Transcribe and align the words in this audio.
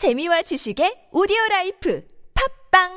재미와 0.00 0.40
지식의 0.40 1.12
오디오 1.12 1.36
라이프 1.50 2.02
팝빵 2.72 2.88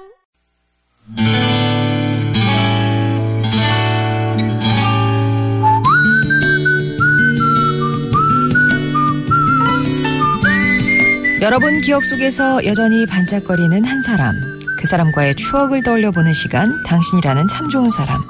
여러분 11.41 11.81
기억 11.81 12.05
속에서 12.05 12.63
여전히 12.63 13.05
반짝거리는 13.05 13.83
한 13.83 14.01
사람. 14.01 14.39
그 14.79 14.87
사람과의 14.87 15.35
추억을 15.35 15.83
떠올려 15.83 16.11
보는 16.11 16.31
시간, 16.31 16.71
당신이라는 16.83 17.49
참 17.49 17.67
좋은 17.67 17.89
사람. 17.89 18.23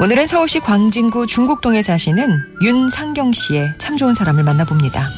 오늘은 0.00 0.28
서울시 0.28 0.60
광진구 0.60 1.26
중곡동에 1.26 1.82
사시는 1.82 2.58
윤상경 2.62 3.32
씨의 3.32 3.74
참 3.78 3.96
좋은 3.96 4.14
사람을 4.14 4.44
만나봅니다. 4.44 5.17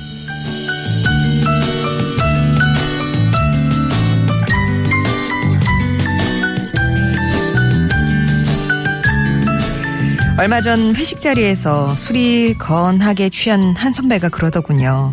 얼마 10.41 10.63
전 10.63 10.97
회식 10.97 11.21
자리에서 11.21 11.95
술이 11.97 12.55
건하게 12.59 13.29
취한 13.29 13.77
한 13.77 13.93
선배가 13.93 14.31
그러더군요. 14.31 15.13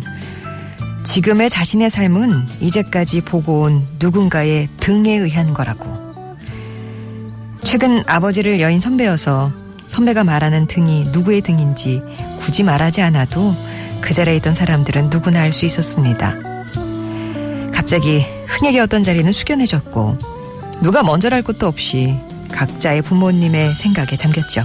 지금의 1.04 1.50
자신의 1.50 1.90
삶은 1.90 2.46
이제까지 2.62 3.20
보고 3.20 3.60
온 3.60 3.86
누군가의 3.98 4.70
등에 4.80 5.18
의한 5.18 5.52
거라고. 5.52 5.84
최근 7.62 8.02
아버지를 8.06 8.58
여인 8.60 8.80
선배여서 8.80 9.52
선배가 9.86 10.24
말하는 10.24 10.66
등이 10.66 11.08
누구의 11.12 11.42
등인지 11.42 12.00
굳이 12.40 12.62
말하지 12.62 13.02
않아도 13.02 13.54
그 14.00 14.14
자리에 14.14 14.34
있던 14.36 14.54
사람들은 14.54 15.10
누구나 15.10 15.42
알 15.42 15.52
수 15.52 15.66
있었습니다. 15.66 16.36
갑자기 17.74 18.24
흔히었던 18.46 19.02
자리는 19.02 19.30
숙연해졌고 19.30 20.18
누가 20.80 21.02
먼저랄 21.02 21.42
것도 21.42 21.66
없이 21.66 22.16
각자의 22.50 23.02
부모님의 23.02 23.74
생각에 23.74 24.16
잠겼죠. 24.16 24.64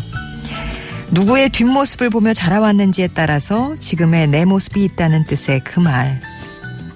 누구의 1.13 1.49
뒷모습을 1.49 2.09
보며 2.09 2.33
자라왔는지에 2.33 3.09
따라서 3.13 3.75
지금의 3.77 4.27
내 4.27 4.45
모습이 4.45 4.83
있다는 4.83 5.25
뜻의 5.25 5.63
그 5.63 5.79
말. 5.79 6.19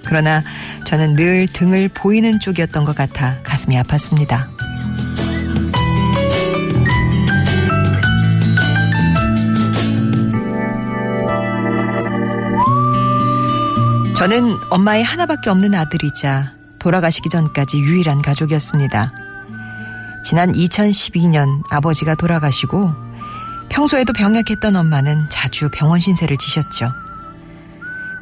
그러나 0.04 0.42
저는 0.84 1.14
늘 1.14 1.46
등을 1.46 1.88
보이는 1.88 2.40
쪽이었던 2.40 2.84
것 2.84 2.96
같아 2.96 3.40
가슴이 3.44 3.76
아팠습니다. 3.76 4.48
저는 14.16 14.56
엄마의 14.70 15.04
하나밖에 15.04 15.48
없는 15.48 15.74
아들이자 15.74 16.54
돌아가시기 16.80 17.28
전까지 17.28 17.78
유일한 17.78 18.20
가족이었습니다. 18.20 19.12
지난 20.24 20.50
2012년 20.52 21.62
아버지가 21.70 22.16
돌아가시고 22.16 23.07
평소에도 23.78 24.12
병약했던 24.12 24.74
엄마는 24.74 25.26
자주 25.30 25.68
병원 25.72 26.00
신세를 26.00 26.36
지셨죠. 26.36 26.92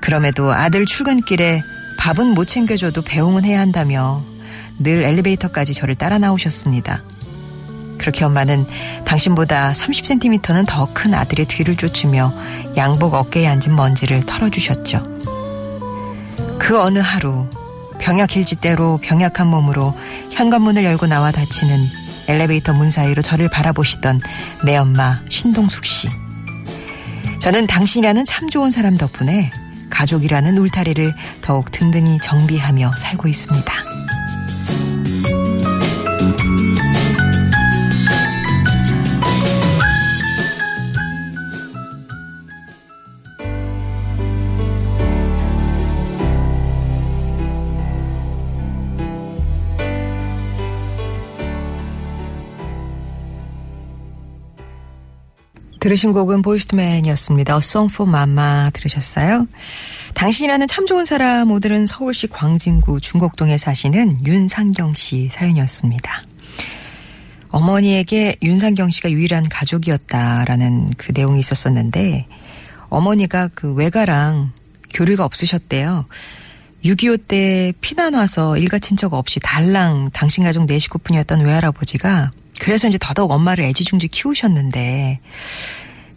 그럼에도 0.02 0.52
아들 0.52 0.84
출근길에 0.84 1.62
밥은 1.96 2.34
못 2.34 2.44
챙겨줘도 2.44 3.00
배웅은 3.00 3.46
해야 3.46 3.60
한다며 3.60 4.22
늘 4.78 5.02
엘리베이터까지 5.02 5.72
저를 5.72 5.94
따라 5.94 6.18
나오셨습니다. 6.18 7.02
그렇게 7.96 8.26
엄마는 8.26 8.66
당신보다 9.06 9.72
30cm는 9.72 10.66
더 10.66 10.92
큰 10.92 11.14
아들의 11.14 11.46
뒤를 11.46 11.74
쫓으며 11.74 12.34
양복 12.76 13.14
어깨에 13.14 13.46
앉은 13.46 13.74
먼지를 13.74 14.26
털어주셨죠. 14.26 15.02
그 16.58 16.78
어느 16.78 16.98
하루 16.98 17.48
병약일지대로 17.98 18.98
병약한 19.02 19.46
몸으로 19.46 19.96
현관문을 20.32 20.84
열고 20.84 21.06
나와 21.06 21.30
닫히는 21.30 21.95
엘리베이터 22.28 22.72
문 22.72 22.90
사이로 22.90 23.22
저를 23.22 23.48
바라보시던 23.48 24.20
내 24.64 24.76
엄마 24.76 25.20
신동숙 25.28 25.84
씨. 25.84 26.08
저는 27.40 27.66
당신이라는 27.66 28.24
참 28.24 28.48
좋은 28.48 28.70
사람 28.70 28.96
덕분에 28.96 29.52
가족이라는 29.90 30.58
울타리를 30.58 31.14
더욱 31.42 31.70
든든히 31.70 32.18
정비하며 32.20 32.96
살고 32.96 33.28
있습니다. 33.28 33.95
들으신 55.80 56.12
곡은 56.12 56.42
보이스트맨이었습니다. 56.42 57.58
For 57.92 58.08
Mama 58.08 58.70
들으셨어요? 58.72 59.46
당신이라는 60.14 60.66
참 60.66 60.86
좋은 60.86 61.04
사람 61.04 61.50
오늘은 61.50 61.86
서울시 61.86 62.26
광진구 62.26 63.00
중곡동에 63.00 63.58
사시는 63.58 64.26
윤상경 64.26 64.94
씨 64.94 65.28
사연이었습니다. 65.30 66.22
어머니에게 67.50 68.36
윤상경 68.42 68.90
씨가 68.90 69.10
유일한 69.10 69.48
가족이었다라는 69.48 70.94
그 70.96 71.12
내용이 71.14 71.40
있었었는데 71.40 72.26
어머니가 72.88 73.50
그 73.54 73.72
외가랑 73.72 74.52
교류가 74.92 75.24
없으셨대요. 75.24 76.06
6.25 76.84 77.26
때 77.26 77.72
피난 77.80 78.14
와서 78.14 78.56
일가 78.56 78.78
친척 78.78 79.12
없이 79.14 79.40
달랑 79.40 80.10
당신 80.12 80.44
가족 80.44 80.66
네 80.66 80.78
식구뿐이었던 80.78 81.40
외할아버지가 81.40 82.32
그래서 82.60 82.88
이제 82.88 82.98
더더욱 83.00 83.30
엄마를 83.30 83.64
애지중지 83.64 84.08
키우셨는데 84.08 85.20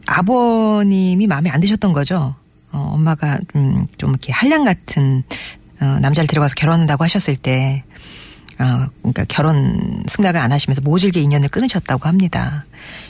아버님이 0.06 1.28
마음에 1.28 1.50
안 1.50 1.60
드셨던 1.60 1.94
거죠. 1.94 2.36
어, 2.72 2.92
엄마가 2.94 3.40
음, 3.56 3.88
좀 3.98 4.12
이렇게 4.12 4.32
한량 4.32 4.64
같은 4.64 5.24
어, 5.82 5.86
남자를 6.02 6.28
데려가서 6.28 6.56
결혼한다고 6.56 7.04
하셨을 7.04 7.36
때 7.36 7.84
어, 8.60 8.88
그러니까 9.00 9.24
결혼 9.28 10.04
승낙을 10.08 10.40
안 10.40 10.52
하시면서 10.52 10.82
모질게 10.82 11.22
인연을 11.22 11.50
끊으셨다고 11.50 12.08
합니다. 12.08 12.66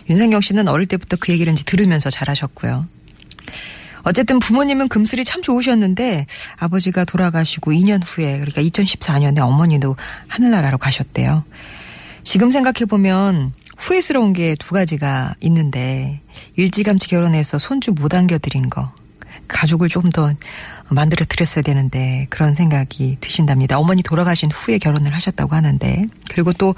윤상경 0.10 0.42
씨는 0.42 0.68
어릴 0.68 0.86
때부터 0.88 1.18
그 1.20 1.32
얘기를 1.32 1.52
이제 1.52 1.64
들으면서 1.64 2.10
잘하셨고요. 2.10 2.86
어쨌든 4.04 4.40
부모님은 4.40 4.88
금슬이 4.88 5.24
참 5.24 5.42
좋으셨는데 5.42 6.26
아버지가 6.58 7.04
돌아가시고 7.06 7.72
2년 7.72 8.02
후에 8.06 8.40
그러니까 8.40 8.62
2014년에 8.62 9.40
어머니도 9.40 9.96
하늘나라로 10.28 10.78
가셨대요. 10.78 11.44
지금 12.30 12.52
생각해보면 12.52 13.54
후회스러운 13.76 14.34
게 14.34 14.54
두 14.60 14.76
가지가 14.76 15.34
있는데 15.42 16.22
일찌감치 16.58 17.08
결혼해서 17.08 17.58
손주 17.58 17.92
못 17.92 18.14
안겨드린 18.14 18.70
거 18.70 18.94
가족을 19.48 19.90
좀 19.90 20.12
더 20.14 20.32
만들어 20.90 21.26
드렸어야 21.28 21.64
되는데 21.64 22.28
그런 22.30 22.54
생각이 22.54 23.18
드신답니다. 23.20 23.80
어머니 23.80 24.04
돌아가신 24.04 24.52
후에 24.52 24.78
결혼을 24.78 25.16
하셨다고 25.16 25.56
하는데 25.56 26.06
그리고 26.30 26.54
또 26.54 26.76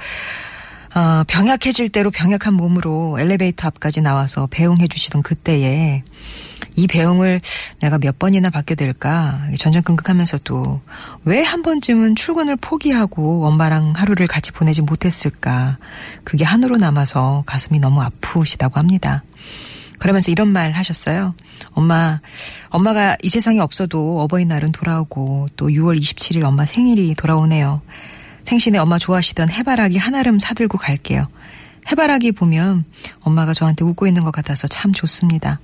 어, 0.94 1.24
병약해질 1.28 1.90
대로 1.90 2.12
병약한 2.12 2.54
몸으로 2.54 3.18
엘리베이터 3.20 3.68
앞까지 3.68 4.02
나와서 4.02 4.48
배웅해 4.52 4.88
주시던 4.88 5.22
그때에 5.24 6.04
이 6.76 6.88
배웅을 6.88 7.42
내가 7.80 7.98
몇 7.98 8.20
번이나 8.20 8.50
받게 8.50 8.76
될까 8.76 9.42
전전긍긍하면서도 9.58 10.82
왜 11.26 11.44
한 11.44 11.62
번쯤은 11.64 12.16
출근을 12.16 12.56
포기하고 12.56 13.46
엄마랑 13.46 13.94
하루를 13.96 14.28
같이 14.28 14.52
보내지 14.52 14.82
못했을까 14.82 15.78
그게 16.24 16.44
한으로 16.46 16.78
남아서 16.78 17.44
가슴이 17.46 17.80
너무 17.80 18.02
아프시다고 18.02 18.80
합니다. 18.80 19.24
그러면서 20.00 20.32
이런 20.32 20.48
말 20.48 20.72
하셨어요. 20.72 21.36
엄마, 21.74 22.22
엄마가 22.70 23.18
이 23.22 23.30
세상에 23.30 23.60
없어도 23.60 24.22
어버이날은 24.22 24.72
돌아오고 24.72 25.48
또 25.56 25.68
6월 25.68 26.00
27일 26.00 26.44
엄마 26.44 26.66
생일이 26.66 27.14
돌아오네요. 27.16 27.82
생신에 28.44 28.78
엄마 28.78 28.98
좋아하시던 28.98 29.50
해바라기 29.50 29.98
한아름 29.98 30.40
사들고 30.40 30.78
갈게요. 30.78 31.28
해바라기 31.92 32.34
보면 32.34 32.86
엄마가 33.22 33.54
저한테 33.54 33.84
웃고 33.86 34.08
있는 34.08 34.24
것 34.24 34.32
같아서 34.32 34.68
참 34.68 34.94
좋습니다. 34.94 35.60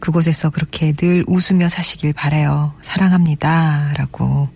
그곳에서 0.00 0.50
그렇게 0.50 0.92
늘 0.92 1.24
웃으며 1.26 1.68
사시길 1.68 2.12
바래요. 2.12 2.74
사랑합니다. 2.82 3.94
라고. 3.96 4.48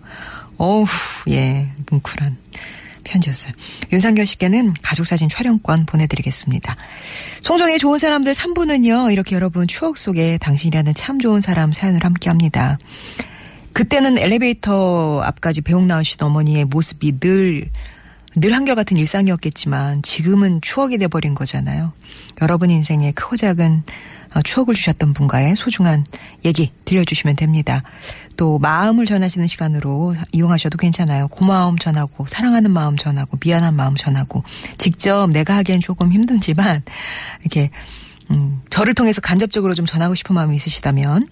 어우, 0.57 0.85
예, 1.29 1.69
뭉클한 1.89 2.37
편지였어요. 3.03 3.53
윤상결 3.91 4.27
씨께는 4.27 4.73
가족사진 4.81 5.29
촬영권 5.29 5.85
보내드리겠습니다. 5.87 6.75
송정의 7.41 7.79
좋은 7.79 7.97
사람들 7.97 8.33
3부는요, 8.33 9.11
이렇게 9.11 9.35
여러분 9.35 9.67
추억 9.67 9.97
속에 9.97 10.37
당신이라는 10.37 10.93
참 10.93 11.19
좋은 11.19 11.41
사람 11.41 11.71
사연을 11.71 12.03
함께 12.03 12.29
합니다. 12.29 12.77
그때는 13.79 14.17
엘리베이터 14.17 15.21
앞까지 15.21 15.61
배웅 15.61 15.87
나오시던 15.87 16.27
어머니의 16.27 16.65
모습이 16.65 17.19
늘 17.21 17.69
늘 18.35 18.53
한결같은 18.53 18.95
일상이었겠지만 18.97 20.03
지금은 20.03 20.61
추억이 20.61 20.97
돼버린 20.97 21.33
거잖아요. 21.33 21.93
여러분 22.41 22.69
인생에 22.69 23.11
크고 23.11 23.37
작은 23.37 23.83
어, 24.35 24.41
추억을 24.43 24.75
주셨던 24.75 25.13
분과의 25.13 25.55
소중한 25.55 26.05
얘기 26.45 26.71
들려주시면 26.85 27.35
됩니다. 27.35 27.81
또 28.37 28.59
마음을 28.59 29.07
전하시는 29.07 29.47
시간으로 29.47 30.15
이용하셔도 30.31 30.77
괜찮아요. 30.77 31.27
고마움 31.29 31.79
전하고 31.79 32.27
사랑하는 32.27 32.69
마음 32.69 32.97
전하고 32.97 33.37
미안한 33.43 33.73
마음 33.73 33.95
전하고 33.95 34.43
직접 34.77 35.27
내가 35.31 35.57
하기엔 35.57 35.79
조금 35.79 36.11
힘들지만 36.11 36.83
이렇게 37.41 37.71
음, 38.29 38.61
저를 38.69 38.93
통해서 38.93 39.21
간접적으로 39.21 39.73
좀 39.73 39.87
전하고 39.87 40.13
싶은 40.13 40.35
마음이 40.35 40.55
있으시다면 40.55 41.27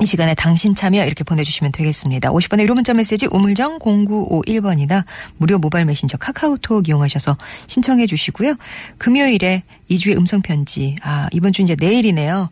이 0.00 0.06
시간에 0.06 0.34
당신 0.34 0.74
참여 0.74 1.04
이렇게 1.04 1.22
보내주시면 1.22 1.70
되겠습니다. 1.70 2.32
50번의 2.32 2.66
1호 2.66 2.74
문자 2.74 2.92
메시지 2.94 3.26
우물정 3.30 3.78
0951번이나 3.78 5.04
무료 5.36 5.58
모바일 5.58 5.84
메신저 5.84 6.16
카카오톡 6.16 6.88
이용하셔서 6.88 7.38
신청해 7.68 8.06
주시고요. 8.08 8.56
금요일에 8.98 9.62
2주의 9.88 10.16
음성편지. 10.16 10.96
아, 11.02 11.28
이번 11.32 11.52
주 11.52 11.62
이제 11.62 11.76
내일이네요. 11.78 12.50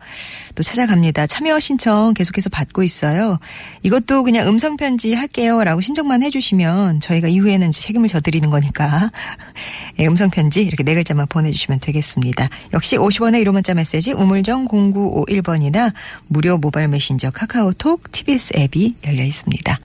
또 0.54 0.62
찾아갑니다. 0.62 1.26
참여 1.26 1.58
신청 1.58 2.14
계속해서 2.14 2.48
받고 2.48 2.84
있어요. 2.84 3.40
이것도 3.82 4.22
그냥 4.22 4.46
음성편지 4.46 5.14
할게요. 5.14 5.64
라고 5.64 5.80
신청만 5.80 6.22
해주시면 6.22 7.00
저희가 7.00 7.26
이후에는 7.26 7.72
책임을 7.72 8.08
져드리는 8.08 8.48
거니까. 8.50 9.10
예, 9.98 10.06
음성편지 10.06 10.62
이렇게 10.62 10.84
네 10.84 10.94
글자만 10.94 11.26
보내주시면 11.26 11.80
되겠습니다. 11.80 12.48
역시 12.72 12.96
50원의 12.96 13.44
1호 13.44 13.52
문자 13.52 13.74
메시지 13.74 14.12
우물정 14.12 14.68
0951번이나 14.68 15.92
무료 16.28 16.56
모바일 16.56 16.86
메신저 16.86 17.31
카카오톡 17.32 18.10
TBS 18.12 18.52
앱이 18.56 18.96
열려 19.06 19.24
있습니다. 19.24 19.78